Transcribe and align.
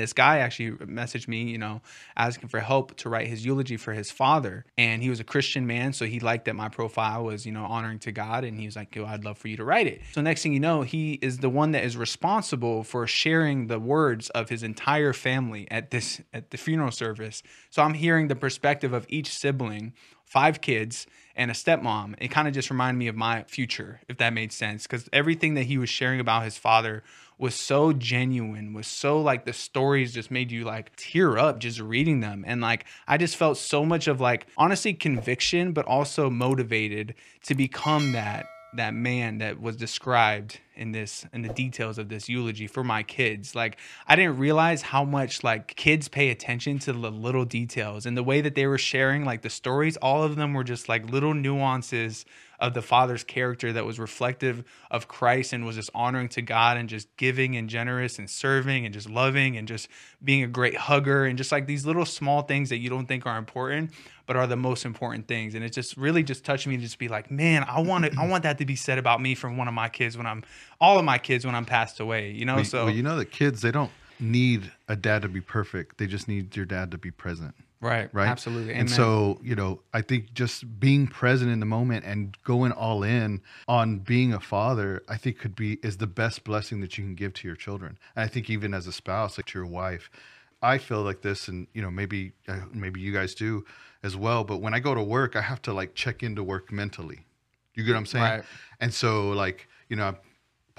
this 0.00 0.12
guy 0.12 0.38
actually 0.38 0.72
messaged 0.86 1.28
me, 1.28 1.44
you 1.44 1.58
know, 1.58 1.80
asking 2.16 2.48
for 2.48 2.60
help 2.60 2.96
to 2.98 3.08
write 3.08 3.26
his 3.26 3.44
eulogy 3.44 3.76
for 3.76 3.92
his 3.92 4.10
father. 4.10 4.64
And 4.78 5.02
he 5.02 5.10
was 5.10 5.20
a 5.20 5.24
Christian 5.24 5.66
man, 5.66 5.92
so 5.92 6.06
he 6.06 6.20
liked 6.20 6.46
that 6.46 6.56
my 6.56 6.68
profile 6.68 7.24
was, 7.24 7.46
you 7.46 7.52
know, 7.52 7.64
honoring 7.64 7.98
to 8.00 8.12
God. 8.12 8.44
And 8.44 8.58
he 8.58 8.66
was 8.66 8.76
like, 8.76 8.94
Yo, 8.94 9.04
I'd 9.04 9.24
love 9.24 9.38
for 9.38 9.48
you 9.48 9.56
to 9.56 9.64
write 9.64 9.86
it. 9.86 10.02
So 10.12 10.20
next 10.20 10.42
thing 10.42 10.52
you 10.52 10.60
know, 10.60 10.82
he 10.82 11.14
is 11.14 11.38
the 11.38 11.50
one 11.50 11.72
that 11.72 11.84
is 11.84 11.96
responsible 11.96 12.82
for 12.82 13.06
sharing 13.06 13.66
the 13.66 13.78
words 13.78 14.30
of 14.30 14.48
his 14.48 14.62
entire 14.62 15.12
family 15.12 15.66
at 15.70 15.90
this 15.90 16.20
at 16.32 16.50
the 16.50 16.56
funeral 16.56 16.90
service. 16.90 17.42
So 17.70 17.82
I'm 17.82 17.94
hearing 17.94 18.28
the 18.28 18.36
perspective 18.36 18.92
of 18.92 19.06
each 19.08 19.28
sibling 19.28 19.92
five 20.30 20.60
kids 20.60 21.08
and 21.34 21.50
a 21.50 21.54
stepmom. 21.54 22.14
It 22.18 22.28
kind 22.28 22.46
of 22.46 22.54
just 22.54 22.70
reminded 22.70 22.98
me 22.98 23.08
of 23.08 23.16
my 23.16 23.42
future, 23.48 24.00
if 24.08 24.16
that 24.18 24.32
made 24.32 24.52
sense. 24.52 24.84
Because 24.84 25.08
everything 25.12 25.54
that 25.54 25.64
he 25.64 25.76
was 25.76 25.90
sharing 25.90 26.20
about 26.20 26.44
his 26.44 26.56
father 26.56 27.02
was 27.36 27.54
so 27.54 27.92
genuine, 27.92 28.72
was 28.72 28.86
so 28.86 29.20
like 29.20 29.44
the 29.44 29.52
stories 29.52 30.14
just 30.14 30.30
made 30.30 30.52
you 30.52 30.64
like 30.64 30.94
tear 30.94 31.36
up 31.36 31.58
just 31.58 31.80
reading 31.80 32.20
them. 32.20 32.44
And 32.46 32.60
like 32.60 32.84
I 33.08 33.16
just 33.16 33.34
felt 33.34 33.58
so 33.58 33.84
much 33.84 34.06
of 34.06 34.20
like 34.20 34.46
honestly 34.56 34.94
conviction, 34.94 35.72
but 35.72 35.84
also 35.86 36.30
motivated 36.30 37.14
to 37.44 37.56
become 37.56 38.12
that 38.12 38.46
that 38.74 38.94
man 38.94 39.38
that 39.38 39.60
was 39.60 39.74
described 39.74 40.60
in 40.80 40.92
this 40.92 41.26
in 41.32 41.42
the 41.42 41.48
details 41.50 41.98
of 41.98 42.08
this 42.08 42.28
eulogy 42.28 42.66
for 42.66 42.82
my 42.82 43.02
kids. 43.02 43.54
Like 43.54 43.78
i 44.08 44.16
didn't 44.16 44.38
realize 44.38 44.82
how 44.82 45.04
much 45.04 45.44
like 45.44 45.76
kids 45.76 46.08
pay 46.08 46.30
attention 46.30 46.78
to 46.80 46.92
the 46.92 47.10
little 47.10 47.44
details 47.44 48.06
and 48.06 48.16
the 48.16 48.22
way 48.22 48.40
that 48.40 48.54
they 48.54 48.66
were 48.66 48.78
sharing 48.78 49.24
like 49.24 49.42
the 49.42 49.50
stories. 49.50 49.96
All 49.98 50.24
of 50.24 50.36
them 50.36 50.54
were 50.54 50.64
just 50.64 50.88
like 50.88 51.10
little 51.10 51.34
nuances 51.34 52.24
of 52.60 52.74
the 52.74 52.82
father's 52.82 53.24
character 53.24 53.72
that 53.72 53.86
was 53.86 53.98
reflective 53.98 54.62
of 54.90 55.08
Christ 55.08 55.52
and 55.52 55.64
was 55.64 55.76
just 55.76 55.90
honoring 55.94 56.28
to 56.30 56.42
God 56.42 56.76
and 56.76 56.88
just 56.88 57.16
giving 57.16 57.56
and 57.56 57.70
generous 57.70 58.18
and 58.18 58.28
serving 58.28 58.84
and 58.84 58.92
just 58.92 59.08
loving 59.08 59.56
and 59.56 59.66
just 59.66 59.88
being 60.22 60.42
a 60.42 60.46
great 60.46 60.76
hugger 60.76 61.24
and 61.24 61.38
just 61.38 61.50
like 61.50 61.66
these 61.66 61.86
little 61.86 62.04
small 62.04 62.42
things 62.42 62.68
that 62.68 62.76
you 62.76 62.90
don't 62.90 63.06
think 63.06 63.24
are 63.26 63.38
important 63.38 63.90
but 64.26 64.36
are 64.36 64.46
the 64.46 64.56
most 64.56 64.84
important 64.84 65.26
things. 65.26 65.56
And 65.56 65.64
it 65.64 65.72
just 65.72 65.96
really 65.96 66.22
just 66.22 66.44
touched 66.44 66.68
me 66.68 66.76
to 66.76 66.82
just 66.82 66.98
be 66.98 67.08
like 67.08 67.30
man 67.30 67.64
I 67.66 67.80
want 67.80 68.04
it 68.04 68.16
I 68.18 68.28
want 68.28 68.42
that 68.42 68.58
to 68.58 68.66
be 68.66 68.76
said 68.76 68.98
about 68.98 69.22
me 69.22 69.34
from 69.34 69.56
one 69.56 69.66
of 69.66 69.74
my 69.74 69.88
kids 69.88 70.16
when 70.16 70.26
I'm 70.26 70.44
all 70.80 70.98
of 70.98 71.04
my 71.04 71.18
kids 71.18 71.46
when 71.46 71.54
I'm 71.54 71.64
passed 71.64 72.00
away 72.00 72.30
you 72.30 72.44
know 72.44 72.56
Well, 72.56 72.64
so 72.64 72.84
well, 72.86 72.94
you 72.94 73.02
know 73.02 73.16
that 73.16 73.30
kids 73.30 73.62
they 73.62 73.70
don't 73.70 73.92
need 74.20 74.70
a 74.88 74.96
dad 74.96 75.22
to 75.22 75.28
be 75.28 75.40
perfect. 75.40 75.98
They 75.98 76.06
just 76.06 76.28
need 76.28 76.54
your 76.54 76.66
dad 76.66 76.90
to 76.90 76.98
be 76.98 77.10
present. 77.10 77.54
right 77.80 78.12
right? 78.12 78.28
absolutely 78.28 78.72
And 78.74 78.88
Amen. 78.88 78.94
so, 78.94 79.40
you 79.42 79.54
know, 79.54 79.80
I 79.94 80.02
think 80.02 80.34
just 80.34 80.78
being 80.78 81.06
present 81.06 81.50
in 81.50 81.60
the 81.60 81.66
moment 81.66 82.04
and 82.04 82.36
going 82.44 82.72
all 82.72 83.02
in 83.02 83.40
on 83.66 83.98
being 83.98 84.34
a 84.34 84.40
father, 84.40 85.02
I 85.08 85.16
think 85.16 85.38
could 85.38 85.56
be 85.56 85.78
is 85.82 85.96
the 85.96 86.06
best 86.06 86.44
blessing 86.44 86.80
that 86.82 86.98
you 86.98 87.04
can 87.04 87.14
give 87.14 87.32
to 87.34 87.48
your 87.48 87.56
children. 87.56 87.98
And 88.14 88.24
I 88.24 88.28
think 88.28 88.50
even 88.50 88.74
as 88.74 88.86
a 88.86 88.92
spouse, 88.92 89.38
like 89.38 89.46
to 89.46 89.58
your 89.58 89.66
wife, 89.66 90.10
I 90.62 90.76
feel 90.76 91.02
like 91.02 91.22
this, 91.22 91.48
and 91.48 91.66
you 91.72 91.80
know, 91.80 91.90
maybe 91.90 92.32
uh, 92.46 92.58
maybe 92.74 93.00
you 93.00 93.14
guys 93.14 93.34
do 93.34 93.64
as 94.02 94.14
well. 94.14 94.44
But 94.44 94.58
when 94.58 94.74
I 94.74 94.80
go 94.80 94.94
to 94.94 95.02
work, 95.02 95.34
I 95.34 95.40
have 95.40 95.62
to 95.62 95.72
like 95.72 95.94
check 95.94 96.22
into 96.22 96.42
work 96.42 96.70
mentally. 96.70 97.20
You 97.74 97.84
get 97.84 97.92
what 97.92 97.98
I'm 97.98 98.06
saying? 98.06 98.24
Right. 98.24 98.44
And 98.78 98.92
so, 98.92 99.30
like, 99.30 99.68
you 99.88 99.96
know, 99.96 100.16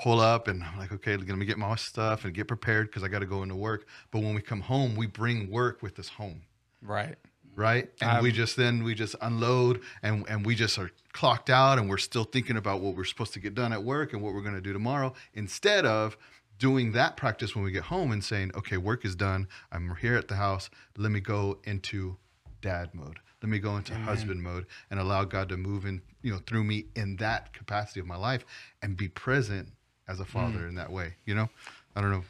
pull 0.02 0.20
up 0.20 0.48
and 0.48 0.64
I'm 0.64 0.80
like, 0.80 0.92
okay, 0.92 1.16
let 1.16 1.28
me 1.28 1.46
get 1.46 1.60
my 1.60 1.76
stuff 1.76 2.26
and 2.26 2.34
get 2.34 2.48
prepared 2.48 2.88
because 2.88 3.04
I 3.04 3.08
got 3.08 3.20
to 3.20 3.28
go 3.28 3.44
into 3.44 3.56
work. 3.56 3.86
But 4.10 4.24
when 4.24 4.34
we 4.34 4.42
come 4.42 4.62
home, 4.62 4.96
we 4.96 5.06
bring 5.06 5.52
work 5.52 5.84
with 5.84 6.00
us 6.00 6.10
home. 6.10 6.42
Right. 6.82 7.16
Right? 7.56 7.90
And 8.02 8.24
we 8.24 8.30
um, 8.30 8.36
just 8.36 8.56
then 8.56 8.84
we 8.84 8.96
just 8.96 9.16
unload 9.22 9.82
and 10.02 10.26
and 10.28 10.46
we 10.46 10.56
just 10.56 10.80
are 10.80 10.90
clocked 11.14 11.50
out 11.50 11.78
and 11.78 11.90
we're 11.90 11.98
still 11.98 12.24
thinking 12.24 12.58
about 12.58 12.82
what 12.82 12.96
we're 12.96 13.04
supposed 13.04 13.34
to 13.34 13.40
get 13.40 13.54
done 13.54 13.74
at 13.74 13.84
work 13.84 14.14
and 14.14 14.22
what 14.22 14.34
we're 14.34 14.42
going 14.42 14.56
to 14.56 14.62
do 14.62 14.74
tomorrow 14.74 15.14
instead 15.34 15.86
of 15.86 16.18
doing 16.58 16.94
that 16.94 17.18
practice 17.18 17.54
when 17.54 17.64
we 17.64 17.72
get 17.72 17.84
home 17.84 18.12
and 18.12 18.24
saying 18.24 18.52
okay 18.56 18.78
work 18.78 19.06
is 19.06 19.16
done. 19.16 19.48
I'm 19.72 19.96
here 19.98 20.16
at 20.16 20.30
the 20.30 20.36
house. 20.36 20.70
Let 20.98 21.12
me 21.12 21.20
go 21.20 21.60
into 21.66 22.18
dad 22.62 22.96
mode. 22.96 23.20
Let 23.44 23.50
me 23.50 23.60
go 23.60 23.76
into 23.76 23.94
husband 23.96 24.42
mode 24.42 24.66
and 24.90 25.00
allow 25.00 25.26
god 25.26 25.50
to 25.50 25.58
move 25.58 25.86
in 25.86 26.02
you 26.22 26.32
know 26.32 26.40
through 26.48 26.64
me 26.64 26.86
in 26.96 27.17
that 27.17 27.54
capacity 27.54 28.00
of 28.00 28.08
my 28.08 28.16
life 28.16 28.45
and 28.82 28.95
be 28.95 29.10
present 29.10 29.67
as 30.08 30.20
a 30.20 30.23
mm. 30.23 30.28
father 30.28 30.67
in 30.67 30.76
that 30.76 30.92
way 30.92 31.14
you 31.26 31.36
know 31.36 31.50
i 31.95 32.02
don't 32.02 32.12
know 32.12 32.23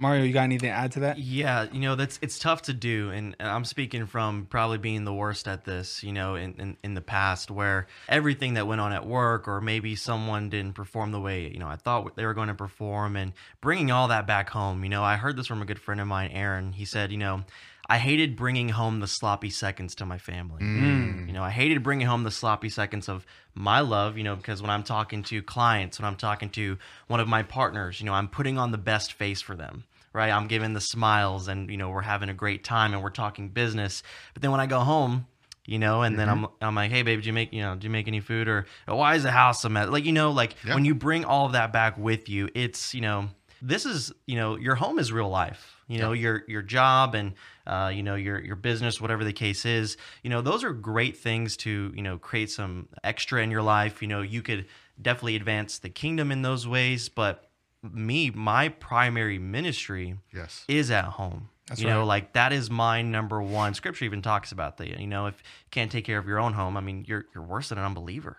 Mario 0.00 0.22
you 0.22 0.32
got 0.32 0.44
anything 0.44 0.70
to 0.70 0.74
add 0.74 0.92
to 0.92 1.00
that 1.00 1.18
Yeah, 1.18 1.66
you 1.72 1.80
know 1.80 1.96
that's 1.96 2.18
it's 2.22 2.38
tough 2.38 2.62
to 2.62 2.72
do, 2.72 3.10
and 3.10 3.34
I'm 3.40 3.64
speaking 3.64 4.06
from 4.06 4.46
probably 4.48 4.78
being 4.78 5.04
the 5.04 5.12
worst 5.12 5.48
at 5.48 5.64
this. 5.64 6.04
You 6.04 6.12
know, 6.12 6.36
in, 6.36 6.54
in 6.58 6.76
in 6.84 6.94
the 6.94 7.00
past, 7.00 7.50
where 7.50 7.88
everything 8.08 8.54
that 8.54 8.66
went 8.66 8.80
on 8.80 8.92
at 8.92 9.06
work, 9.06 9.48
or 9.48 9.60
maybe 9.60 9.96
someone 9.96 10.50
didn't 10.50 10.74
perform 10.74 11.10
the 11.10 11.20
way 11.20 11.50
you 11.50 11.58
know 11.58 11.66
I 11.66 11.76
thought 11.76 12.14
they 12.14 12.24
were 12.24 12.34
going 12.34 12.48
to 12.48 12.54
perform, 12.54 13.16
and 13.16 13.32
bringing 13.60 13.90
all 13.90 14.08
that 14.08 14.26
back 14.26 14.50
home. 14.50 14.84
You 14.84 14.90
know, 14.90 15.02
I 15.02 15.16
heard 15.16 15.36
this 15.36 15.48
from 15.48 15.62
a 15.62 15.64
good 15.64 15.80
friend 15.80 16.00
of 16.00 16.06
mine, 16.06 16.30
Aaron. 16.32 16.72
He 16.72 16.84
said, 16.84 17.10
you 17.10 17.18
know. 17.18 17.44
I 17.88 17.98
hated 17.98 18.36
bringing 18.36 18.68
home 18.68 19.00
the 19.00 19.06
sloppy 19.06 19.50
seconds 19.50 19.94
to 19.96 20.06
my 20.06 20.18
family. 20.18 20.62
Mm. 20.62 21.26
You 21.26 21.32
know, 21.32 21.42
I 21.42 21.50
hated 21.50 21.82
bringing 21.82 22.06
home 22.06 22.22
the 22.22 22.30
sloppy 22.30 22.68
seconds 22.68 23.08
of 23.08 23.24
my 23.54 23.80
love, 23.80 24.18
you 24.18 24.24
know, 24.24 24.36
because 24.36 24.60
when 24.60 24.70
I'm 24.70 24.82
talking 24.82 25.22
to 25.24 25.42
clients, 25.42 25.98
when 25.98 26.06
I'm 26.06 26.16
talking 26.16 26.50
to 26.50 26.76
one 27.06 27.20
of 27.20 27.28
my 27.28 27.42
partners, 27.42 28.00
you 28.00 28.06
know, 28.06 28.12
I'm 28.12 28.28
putting 28.28 28.58
on 28.58 28.72
the 28.72 28.78
best 28.78 29.14
face 29.14 29.40
for 29.40 29.56
them 29.56 29.84
right? 30.12 30.30
I'm 30.30 30.48
giving 30.48 30.72
the 30.72 30.80
smiles 30.80 31.48
and, 31.48 31.70
you 31.70 31.76
know, 31.76 31.90
we're 31.90 32.02
having 32.02 32.28
a 32.28 32.34
great 32.34 32.64
time 32.64 32.92
and 32.92 33.02
we're 33.02 33.10
talking 33.10 33.50
business. 33.50 34.02
But 34.32 34.42
then 34.42 34.50
when 34.50 34.58
I 34.58 34.66
go 34.66 34.80
home, 34.80 35.26
you 35.66 35.78
know, 35.78 36.02
and 36.02 36.18
then 36.18 36.28
mm-hmm. 36.28 36.46
I'm, 36.46 36.68
I'm 36.68 36.74
like, 36.74 36.90
hey, 36.90 37.02
babe, 37.02 37.20
do 37.20 37.26
you 37.26 37.32
make, 37.32 37.52
you 37.52 37.60
know, 37.60 37.76
do 37.76 37.84
you 37.84 37.90
make 37.90 38.08
any 38.08 38.20
food 38.20 38.48
or 38.48 38.66
why 38.86 39.16
is 39.16 39.22
the 39.22 39.30
house 39.30 39.64
a 39.64 39.68
mess? 39.68 39.88
Like, 39.88 40.04
you 40.04 40.12
know, 40.12 40.30
like 40.32 40.56
Yeah. 40.64 40.74
when 40.74 40.84
you 40.84 40.94
bring 40.94 41.24
all 41.24 41.46
of 41.46 41.52
that 41.52 41.72
back 41.72 41.98
with 41.98 42.28
you, 42.28 42.48
it's, 42.54 42.94
you 42.94 43.02
know, 43.02 43.28
this 43.62 43.86
is, 43.86 44.12
you 44.26 44.36
know, 44.36 44.56
your 44.56 44.74
home 44.74 44.98
is 44.98 45.12
real 45.12 45.28
life. 45.28 45.74
You 45.88 45.98
know, 45.98 46.12
your 46.12 46.44
your 46.46 46.60
job 46.60 47.14
and 47.14 47.32
uh, 47.66 47.90
you 47.94 48.02
know 48.02 48.14
your 48.14 48.38
your 48.44 48.56
business, 48.56 49.00
whatever 49.00 49.24
the 49.24 49.32
case 49.32 49.64
is. 49.64 49.96
You 50.22 50.28
know, 50.28 50.42
those 50.42 50.62
are 50.62 50.72
great 50.72 51.16
things 51.16 51.56
to 51.58 51.92
you 51.96 52.02
know 52.02 52.18
create 52.18 52.50
some 52.50 52.88
extra 53.02 53.42
in 53.42 53.50
your 53.50 53.62
life. 53.62 54.02
You 54.02 54.08
know, 54.08 54.20
you 54.20 54.42
could 54.42 54.66
definitely 55.00 55.36
advance 55.36 55.78
the 55.78 55.88
kingdom 55.88 56.30
in 56.30 56.42
those 56.42 56.68
ways, 56.68 57.08
but 57.08 57.48
me, 57.82 58.30
my 58.30 58.68
primary 58.68 59.38
ministry 59.38 60.18
yes 60.32 60.64
is 60.68 60.90
at 60.90 61.04
home. 61.04 61.48
That's 61.68 61.80
you 61.80 61.86
know, 61.86 62.04
like 62.04 62.32
that 62.32 62.52
is 62.52 62.70
my 62.70 63.02
number 63.02 63.42
one. 63.42 63.74
Scripture 63.74 64.04
even 64.04 64.22
talks 64.22 64.52
about 64.52 64.78
that. 64.78 64.88
You 64.88 65.06
know, 65.06 65.26
if 65.26 65.34
you 65.36 65.70
can't 65.70 65.92
take 65.92 66.04
care 66.04 66.18
of 66.18 66.26
your 66.26 66.38
own 66.38 66.54
home, 66.54 66.76
I 66.76 66.80
mean, 66.80 67.04
you're 67.06 67.26
you're 67.34 67.44
worse 67.44 67.68
than 67.68 67.78
an 67.78 67.84
unbeliever. 67.84 68.38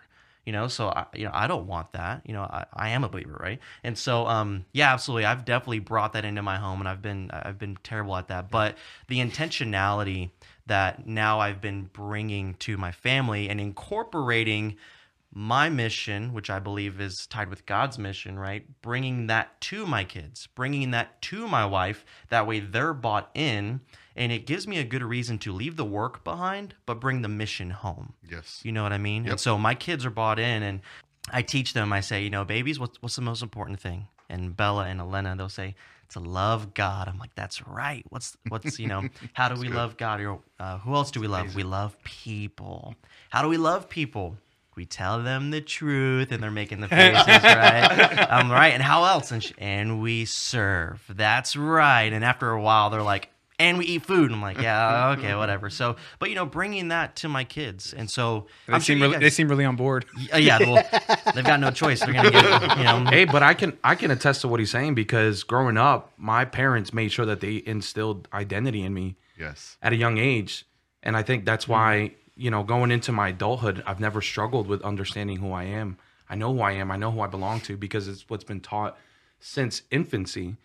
You 0.50 0.54
know, 0.54 0.68
so 0.68 0.88
I, 0.88 1.06
you 1.14 1.26
know, 1.26 1.32
I 1.32 1.46
don't 1.46 1.68
want 1.68 1.92
that. 1.92 2.24
You 2.26 2.34
know, 2.34 2.42
I, 2.42 2.66
I 2.74 2.90
am 2.90 3.04
a 3.04 3.08
believer, 3.08 3.38
right? 3.40 3.60
And 3.84 3.96
so, 3.96 4.26
um, 4.26 4.66
yeah, 4.74 4.92
absolutely, 4.92 5.26
I've 5.26 5.46
definitely 5.46 5.78
brought 5.78 6.14
that 6.14 6.26
into 6.26 6.42
my 6.42 6.58
home, 6.58 6.80
and 6.80 6.90
I've 6.90 7.04
been 7.04 7.30
I've 7.32 7.60
been 7.60 7.78
terrible 7.84 8.16
at 8.16 8.30
that. 8.30 8.50
But 8.50 8.76
the 9.10 9.20
intentionality 9.20 10.32
that 10.66 11.06
now 11.06 11.40
I've 11.40 11.62
been 11.62 11.92
bringing 11.94 12.56
to 12.62 12.78
my 12.78 12.92
family 12.92 13.48
and 13.48 13.62
incorporating 13.62 14.78
my 15.32 15.70
mission, 15.70 16.34
which 16.34 16.50
I 16.50 16.60
believe 16.60 17.00
is 17.00 17.28
tied 17.28 17.50
with 17.50 17.66
God's 17.66 18.00
mission, 18.00 18.40
right? 18.40 18.66
Bringing 18.82 19.28
that 19.28 19.62
to 19.62 19.86
my 19.86 20.04
kids, 20.04 20.48
bringing 20.56 20.92
that 20.92 21.22
to 21.24 21.48
my 21.48 21.66
wife. 21.66 22.04
That 22.30 22.48
way 22.48 22.60
they're 22.60 22.94
bought 22.94 23.30
in. 23.34 23.82
And 24.16 24.32
it 24.32 24.46
gives 24.46 24.68
me 24.68 24.80
a 24.80 24.84
good 24.84 25.04
reason 25.04 25.38
to 25.40 25.54
leave 25.54 25.78
the 25.78 25.86
work 25.86 26.24
behind, 26.24 26.76
but 26.86 27.00
bring 27.00 27.22
the 27.22 27.30
mission 27.30 27.70
home. 27.70 28.14
yes 28.30 28.60
You 28.64 28.72
know 28.72 28.84
what 28.84 28.92
I 28.92 28.98
mean? 28.98 29.24
Yep. 29.24 29.32
And 29.32 29.40
so 29.40 29.58
my 29.58 29.76
kids 29.76 30.06
are 30.06 30.10
bought 30.10 30.40
in, 30.40 30.64
and 30.64 30.82
I 31.32 31.42
teach 31.42 31.74
them. 31.74 31.94
I 31.94 32.02
say, 32.02 32.24
you 32.24 32.30
know, 32.30 32.44
babies, 32.44 32.80
what's 32.80 33.02
what's 33.02 33.16
the 33.16 33.22
most 33.22 33.42
important 33.42 33.80
thing? 33.80 34.08
And 34.30 34.58
Bella 34.58 34.86
and 34.86 35.00
Elena, 35.00 35.36
they'll 35.38 35.48
say, 35.48 35.76
to 36.10 36.20
love 36.20 36.74
God. 36.74 37.08
I'm 37.08 37.18
like, 37.18 37.34
that's 37.36 37.66
right. 37.68 38.04
What's 38.10 38.36
what's 38.50 38.80
you 38.80 38.88
know, 38.88 39.08
how 39.34 39.50
do 39.50 39.60
we 39.60 39.70
love 39.70 39.98
God? 39.98 40.22
Or 40.22 40.40
uh, 40.60 40.80
who 40.80 40.96
else 40.96 41.12
do 41.12 41.22
we 41.22 41.28
love? 41.28 41.56
We 41.56 41.64
love 41.64 42.02
people. 42.04 42.96
How 43.30 43.42
do 43.42 43.48
we 43.48 43.58
love 43.58 43.90
people? 43.90 44.38
We 44.80 44.86
tell 44.86 45.22
them 45.22 45.52
the 45.52 45.60
truth, 45.60 46.32
and 46.32 46.42
they're 46.42 46.50
making 46.50 46.80
the 46.80 46.88
faces, 46.88 47.28
right? 47.28 48.28
I'm 48.32 48.50
right. 48.62 48.70
And 48.74 48.82
how 48.82 49.04
else? 49.04 49.30
And, 49.30 49.44
sh- 49.44 49.52
and 49.58 50.02
we 50.02 50.24
serve. 50.24 51.04
That's 51.10 51.58
right. 51.58 52.14
And 52.14 52.24
after 52.24 52.50
a 52.50 52.62
while, 52.62 52.90
they're 52.90 53.04
like, 53.04 53.30
and 53.60 53.78
we 53.78 53.84
eat 53.84 54.06
food. 54.06 54.28
And 54.28 54.36
I'm 54.36 54.42
like, 54.42 54.62
yeah, 54.62 55.10
okay, 55.20 55.36
whatever. 55.36 55.70
So, 55.70 55.98
but 56.18 56.30
you 56.30 56.36
know, 56.36 56.46
bringing 56.46 56.88
that 56.88 57.18
to 57.18 57.28
my 57.28 57.44
kids, 57.44 57.94
and 57.94 58.10
so 58.10 58.48
they 58.68 58.74
I'm 58.76 58.80
seem 58.80 59.00
you 59.00 59.04
really 59.04 59.16
guys- 59.16 59.22
they 59.24 59.30
seem 59.32 59.50
really 59.50 59.66
on 59.66 59.76
board 59.76 60.06
uh, 60.34 60.38
yeah, 60.38 60.60
well, 60.60 60.82
they've 61.36 61.44
got 61.44 61.60
no 61.60 61.72
choice. 61.72 62.00
They're 62.00 62.14
gonna 62.14 62.32
get, 62.32 62.78
you 62.78 62.84
know. 62.86 63.04
Hey, 63.10 63.26
but 63.26 63.44
I 63.44 63.54
can 63.56 63.78
I 63.84 63.96
can 63.96 64.12
attest 64.12 64.40
to 64.42 64.48
what 64.48 64.62
he's 64.62 64.72
saying 64.72 64.96
because 64.96 65.44
growing 65.44 65.76
up, 65.76 66.14
my 66.18 66.46
parents 66.46 66.94
made 66.94 67.12
sure 67.12 67.26
that 67.26 67.42
they 67.42 67.62
instilled 67.66 68.30
identity 68.32 68.82
in 68.82 68.94
me 68.94 69.18
yes 69.38 69.76
at 69.82 69.92
a 69.92 69.98
young 69.98 70.18
age, 70.18 70.66
and 71.04 71.18
I 71.18 71.24
think 71.24 71.44
that's 71.44 71.68
why 71.68 72.12
you 72.40 72.50
know 72.50 72.64
going 72.64 72.90
into 72.92 73.12
my 73.12 73.30
adulthood, 73.30 73.84
I've 73.86 74.00
never 74.00 74.22
struggled 74.22 74.68
with 74.68 74.82
understanding 74.82 75.38
who 75.38 75.52
I 75.52 75.66
am. 75.66 75.98
I 76.30 76.36
know 76.36 76.54
who 76.54 76.62
I 76.62 76.72
am. 76.74 76.90
I 76.92 76.96
know 76.96 77.12
who 77.12 77.22
I 77.22 77.28
belong 77.28 77.60
to 77.62 77.78
because 77.78 78.08
it's 78.08 78.26
what's 78.30 78.44
been 78.44 78.62
taught 78.62 78.98
since 79.40 79.82
infancy, 79.92 80.56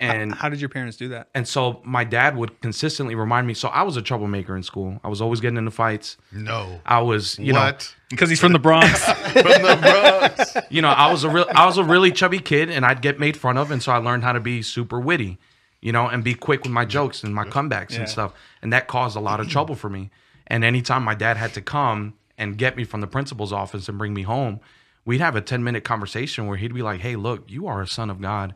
and 0.00 0.34
how 0.34 0.48
did 0.48 0.60
your 0.60 0.68
parents 0.68 0.96
do 0.96 1.08
that 1.08 1.28
and 1.34 1.46
so 1.46 1.80
my 1.84 2.02
dad 2.02 2.36
would 2.36 2.60
consistently 2.60 3.14
remind 3.14 3.46
me. 3.46 3.54
So 3.54 3.68
I 3.68 3.82
was 3.82 3.96
a 3.96 4.02
troublemaker 4.02 4.56
in 4.56 4.62
school. 4.64 5.00
I 5.04 5.08
was 5.08 5.20
always 5.20 5.40
getting 5.40 5.58
into 5.58 5.70
fights. 5.70 6.16
no 6.32 6.80
I 6.84 7.00
was, 7.02 7.38
you 7.38 7.52
know, 7.52 7.60
what 7.60 7.94
because 8.10 8.28
he's 8.28 8.40
from 8.40 8.52
the 8.52 8.58
Bronx 8.58 9.04
from 9.32 9.42
the 9.44 9.78
Bronx 9.80 10.56
you 10.70 10.82
know, 10.82 10.88
I 10.88 11.10
was 11.12 11.22
a 11.24 11.30
real 11.30 11.46
I 11.54 11.66
was 11.66 11.78
a 11.78 11.84
really 11.84 12.10
chubby 12.10 12.38
kid 12.40 12.68
and 12.70 12.84
I'd 12.84 13.00
get 13.02 13.20
made 13.20 13.36
fun 13.36 13.56
of 13.56 13.70
and 13.70 13.82
so 13.82 13.92
I 13.92 13.98
learned 13.98 14.24
how 14.24 14.32
to 14.32 14.40
be 14.40 14.60
super 14.62 14.98
witty. 14.98 15.38
you 15.80 15.92
know, 15.92 16.06
and 16.08 16.22
be 16.24 16.34
quick 16.34 16.62
with 16.62 16.72
my 16.72 16.84
jokes 16.84 17.22
and 17.24 17.34
my 17.34 17.44
comebacks 17.44 17.92
Yeah. 17.92 18.00
and 18.00 18.08
stuff. 18.08 18.32
And 18.62 18.72
that 18.72 18.86
caused 18.88 19.16
a 19.16 19.20
lot 19.20 19.38
of 19.40 19.48
trouble 19.48 19.74
for 19.76 19.90
me. 19.90 20.10
And 20.46 20.64
anytime 20.64 21.02
my 21.02 21.14
dad 21.14 21.36
had 21.36 21.54
to 21.54 21.60
come 21.60 22.14
and 22.38 22.58
get 22.58 22.76
me 22.76 22.84
from 22.84 23.00
the 23.00 23.06
principal's 23.06 23.52
office 23.52 23.88
and 23.88 23.98
bring 23.98 24.14
me 24.14 24.22
home, 24.22 24.60
we'd 25.04 25.20
have 25.20 25.36
a 25.36 25.40
10 25.40 25.62
minute 25.62 25.84
conversation 25.84 26.46
where 26.46 26.56
he'd 26.56 26.74
be 26.74 26.82
like, 26.82 27.00
Hey, 27.00 27.16
look, 27.16 27.50
you 27.50 27.66
are 27.66 27.82
a 27.82 27.86
son 27.86 28.10
of 28.10 28.20
God. 28.20 28.54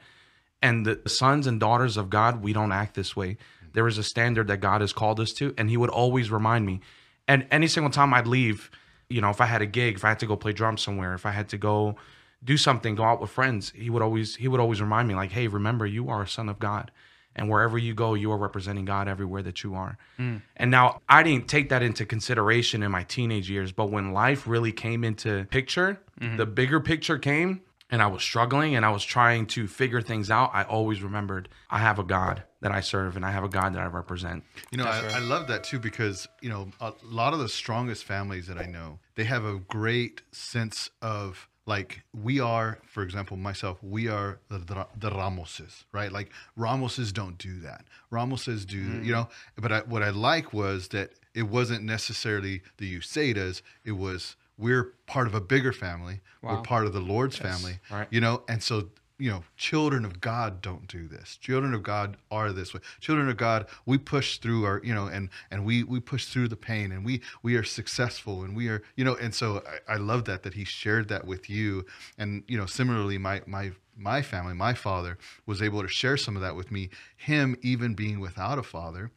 And 0.63 0.87
the 0.87 1.01
sons 1.09 1.47
and 1.47 1.61
daughters 1.61 1.97
of 1.97 2.11
God, 2.11 2.43
we 2.43 2.53
don't 2.53 2.73
act 2.73 2.95
this 2.95 3.15
way. 3.15 3.37
There 3.73 3.87
is 3.87 3.99
a 3.99 4.03
standard 4.03 4.49
that 4.49 4.59
God 4.59 4.81
has 4.81 4.93
called 4.93 5.21
us 5.21 5.33
to. 5.35 5.55
And 5.59 5.69
he 5.69 5.77
would 5.77 5.91
always 5.91 6.31
remind 6.31 6.67
me. 6.67 6.81
And 7.29 7.47
any 7.51 7.67
single 7.67 7.91
time 7.91 8.15
I'd 8.15 8.27
leave, 8.27 8.71
you 9.09 9.21
know, 9.21 9.31
if 9.31 9.41
I 9.41 9.47
had 9.47 9.63
a 9.63 9.67
gig, 9.67 9.97
if 9.97 10.05
I 10.05 10.09
had 10.09 10.19
to 10.21 10.27
go 10.27 10.37
play 10.37 10.53
drums 10.53 10.83
somewhere, 10.83 11.15
if 11.15 11.27
I 11.27 11.31
had 11.31 11.49
to 11.51 11.59
go 11.59 11.97
do 12.43 12.57
something, 12.57 12.95
go 12.95 13.05
out 13.05 13.21
with 13.21 13.31
friends, 13.31 13.73
he 13.75 13.91
would 13.91 14.03
always 14.03 14.37
he 14.37 14.49
would 14.49 14.61
always 14.61 14.81
remind 14.81 15.09
me, 15.09 15.15
like, 15.15 15.33
hey, 15.33 15.49
remember 15.49 15.87
you 15.87 16.09
are 16.09 16.23
a 16.23 16.29
son 16.29 16.49
of 16.49 16.59
God. 16.59 16.91
And 17.37 17.51
wherever 17.51 17.77
you 17.77 17.95
go, 17.95 18.15
you 18.15 18.33
are 18.33 18.39
representing 18.39 18.87
God 18.87 19.09
everywhere 19.09 19.43
that 19.43 19.63
you 19.63 19.75
are. 19.75 19.99
Mm. 20.19 20.43
And 20.57 20.71
now 20.71 21.03
I 21.09 21.23
didn't 21.23 21.49
take 21.49 21.69
that 21.69 21.83
into 21.83 22.07
consideration 22.07 22.83
in 22.83 22.91
my 22.91 23.05
teenage 23.05 23.51
years, 23.51 23.73
but 23.73 23.91
when 23.91 24.13
life 24.13 24.49
really 24.49 24.73
came 24.73 25.05
into 25.05 25.45
picture, 25.51 26.01
mm-hmm. 26.19 26.39
the 26.39 26.47
bigger 26.47 26.81
picture 26.81 27.19
came, 27.19 27.61
and 27.91 28.03
I 28.03 28.07
was 28.09 28.23
struggling 28.23 28.75
and 28.75 28.85
I 28.85 28.91
was 28.91 29.05
trying 29.05 29.47
to 29.49 29.69
figure 29.69 30.01
things 30.01 30.31
out, 30.31 30.51
I 30.53 30.65
always 30.65 31.03
remembered 31.03 31.49
I 31.71 31.79
have 31.79 31.99
a 31.99 32.03
God 32.03 32.43
that 32.61 32.73
I 32.73 32.81
serve 32.81 33.17
and 33.17 33.25
I 33.25 33.31
have 33.31 33.45
a 33.45 33.49
God 33.49 33.75
that 33.75 33.83
I 33.83 33.87
represent. 33.87 34.43
You 34.73 34.79
know, 34.79 34.85
I, 34.85 35.17
I 35.17 35.19
love 35.21 35.47
that 35.49 35.63
too 35.63 35.79
because 35.79 36.27
you 36.41 36.49
know 36.49 36.69
a 36.81 36.93
lot 37.05 37.33
of 37.33 37.39
the 37.39 37.49
strongest 37.49 38.05
families 38.05 38.47
that 38.49 38.59
I 38.59 38.67
know, 38.67 38.99
they 39.15 39.25
have 39.25 39.45
a 39.45 39.59
great 39.59 40.23
sense 40.33 40.91
of 41.01 41.49
like 41.67 42.03
we 42.15 42.39
are, 42.41 42.79
for 42.87 43.03
example, 43.03 43.37
myself, 43.37 43.83
we 43.83 44.09
are 44.09 44.39
the, 44.49 44.59
the, 44.59 44.87
the 44.99 45.11
Ramoses, 45.11 45.85
right? 45.93 46.13
Like 46.13 46.31
Ramoses 46.57 47.13
don't 47.13 47.37
do 47.39 47.59
that. 47.61 47.85
Ramoses 48.13 48.65
do, 48.65 48.83
mm-hmm. 48.83 49.05
you 49.05 49.13
know. 49.13 49.29
But 49.57 49.73
I, 49.73 49.81
what 49.81 50.03
I 50.03 50.11
like 50.11 50.53
was 50.53 50.89
that 50.89 51.11
it 51.35 51.43
wasn't 51.43 51.83
necessarily 51.83 52.63
the 52.79 52.99
Usadas. 52.99 53.63
It 53.85 53.93
was 53.93 54.37
we're 54.59 54.95
part 55.07 55.27
of 55.27 55.35
a 55.35 55.41
bigger 55.41 55.73
family. 55.73 56.21
We're 56.41 56.63
part 56.63 56.87
of 56.87 56.93
the 56.93 57.01
Lord's 57.01 57.37
family, 57.37 57.81
right. 57.91 58.07
you 58.11 58.21
know. 58.21 58.45
And 58.49 58.63
so 58.63 58.89
you 59.19 59.31
know, 59.31 59.45
children 59.57 60.05
of 60.05 60.21
God 60.21 60.61
don't 60.61 60.87
do 60.89 61.09
this. 61.09 61.37
Children 61.39 61.73
of 61.73 61.83
God 61.83 62.17
are 62.31 62.53
this 62.53 62.75
way. 62.75 62.81
Children 63.01 63.29
of 63.29 63.37
God, 63.37 63.67
we 63.87 63.97
push 63.99 64.39
through 64.39 64.65
our, 64.65 64.81
you 64.85 64.95
know, 64.95 65.07
and 65.07 65.31
and 65.51 65.65
we 65.65 65.83
we 65.85 66.01
push 66.01 66.27
through 66.27 66.49
the 66.49 66.57
pain, 66.57 66.93
and 66.93 67.05
we 67.05 67.23
we 67.43 67.57
are 67.57 67.65
successful, 67.65 68.43
and 68.43 68.55
we 68.57 68.69
are, 68.69 68.83
you 68.95 69.05
know, 69.05 69.15
and 69.17 69.35
so 69.35 69.63
I, 69.89 69.95
I 69.95 69.97
love 69.97 70.25
that 70.27 70.43
that 70.43 70.55
he 70.55 70.65
shared 70.65 71.09
that 71.09 71.27
with 71.27 71.49
you, 71.49 71.87
and 72.19 72.43
you 72.47 72.59
know, 72.59 72.67
similarly, 72.67 73.17
my 73.19 73.43
my 73.47 73.73
my 73.97 74.21
family, 74.21 74.53
my 74.53 74.75
father 74.75 75.17
was 75.47 75.63
able 75.63 75.81
to 75.83 75.89
share 75.89 76.19
some 76.19 76.37
of 76.37 76.43
that 76.43 76.55
with 76.55 76.71
me. 76.71 76.91
Him 77.17 77.57
even 77.63 77.95
being 77.95 78.21
without 78.21 78.59
a 78.59 78.63
father, 78.63 79.11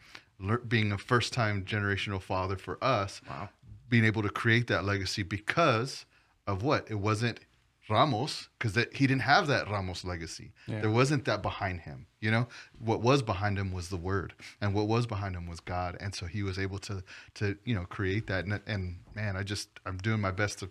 being 0.68 0.94
a 0.94 0.98
first 0.98 1.34
time 1.34 1.66
generational 1.66 2.22
father 2.22 2.56
for 2.56 2.82
us, 2.82 3.20
Wow. 3.30 3.50
being 3.90 4.06
able 4.06 4.22
to 4.22 4.30
create 4.30 4.68
that 4.68 4.86
legacy 4.86 5.24
because 5.24 6.06
of 6.48 6.64
what 6.64 6.90
it 6.90 6.96
wasn't 6.96 7.42
Ramos 7.90 8.50
because 8.58 8.74
that 8.74 8.96
he 8.96 9.08
didn't 9.08 9.22
have 9.22 9.48
that 9.48 9.70
Ramos 9.70 10.04
legacy. 10.04 10.52
Yeah. 10.68 10.82
There 10.82 10.92
wasn't 10.92 11.26
that 11.26 11.42
behind 11.42 11.82
him. 11.82 12.06
You 12.20 12.32
know, 12.32 12.48
what 12.80 13.02
was 13.02 13.22
behind 13.22 13.58
him 13.58 13.72
was 13.72 13.90
the 13.90 13.98
word, 13.98 14.34
and 14.62 14.74
what 14.74 14.88
was 14.88 15.08
behind 15.08 15.36
him 15.36 15.48
was 15.48 15.60
God. 15.60 15.98
And 16.00 16.14
so 16.14 16.26
he 16.26 16.44
was 16.44 16.60
able 16.60 16.80
to 16.80 17.04
to 17.36 17.58
you 17.64 17.76
know 17.76 17.86
create 17.86 18.28
that. 18.28 18.46
And, 18.46 18.62
and 18.68 19.00
man, 19.16 19.36
I 19.36 19.44
just 19.44 19.70
I'm 19.86 19.98
doing 19.98 20.20
my 20.20 20.32
best 20.32 20.60
to 20.60 20.70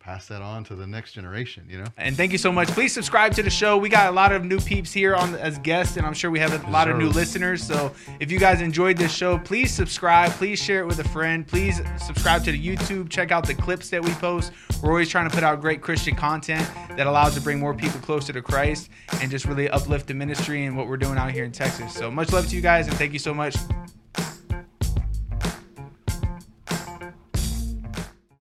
pass 0.00 0.26
that 0.26 0.42
on 0.42 0.64
to 0.64 0.74
the 0.74 0.86
next 0.86 1.12
generation. 1.12 1.66
You 1.68 1.78
know. 1.78 1.86
And 1.96 2.16
thank 2.16 2.32
you 2.32 2.38
so 2.38 2.50
much. 2.50 2.68
Please 2.68 2.92
subscribe 2.92 3.34
to 3.34 3.42
the 3.42 3.50
show. 3.50 3.76
We 3.76 3.88
got 3.88 4.08
a 4.08 4.12
lot 4.12 4.32
of 4.32 4.44
new 4.44 4.58
peeps 4.58 4.92
here 4.92 5.14
on 5.14 5.34
as 5.36 5.58
guests, 5.58 5.96
and 5.96 6.06
I'm 6.06 6.14
sure 6.14 6.30
we 6.30 6.40
have 6.40 6.52
a 6.52 6.70
lot 6.70 6.88
of 6.90 6.96
new 6.96 7.08
listeners. 7.08 7.62
So 7.62 7.92
if 8.18 8.32
you 8.32 8.38
guys 8.38 8.60
enjoyed 8.60 8.96
this 8.96 9.12
show, 9.12 9.38
please 9.38 9.72
subscribe. 9.72 10.32
Please 10.32 10.58
share 10.58 10.80
it 10.80 10.86
with 10.86 10.98
a 10.98 11.08
friend. 11.08 11.46
Please 11.46 11.80
subscribe 11.98 12.42
to 12.44 12.52
the 12.52 12.66
YouTube. 12.66 13.10
Check 13.10 13.30
out 13.30 13.46
the 13.46 13.54
clips 13.54 13.90
that 13.90 14.02
we 14.02 14.10
post. 14.12 14.52
We're 14.82 14.90
always 14.90 15.10
trying 15.10 15.28
to 15.28 15.34
put 15.34 15.44
out 15.44 15.60
great 15.60 15.82
Christian 15.82 16.16
content 16.16 16.66
that 16.96 17.06
allows 17.06 17.34
to 17.34 17.40
bring 17.40 17.58
more 17.58 17.74
people 17.74 18.00
closer 18.00 18.32
to 18.32 18.40
Christ 18.40 18.88
and 19.20 19.30
just 19.30 19.44
really 19.44 19.68
uplift 19.68 20.06
the 20.06 20.14
ministry 20.14 20.64
and 20.64 20.76
what 20.76 20.88
we're 20.88 20.96
doing 20.96 21.18
out 21.18 21.30
here 21.30 21.44
in 21.44 21.52
Texas. 21.52 21.92
So 21.92 22.10
much 22.10 22.32
love 22.32 22.48
to 22.48 22.56
you 22.56 22.62
guys, 22.62 22.88
and 22.88 22.96
thank 22.96 23.12
you 23.12 23.18
so 23.18 23.34
much. 23.34 23.54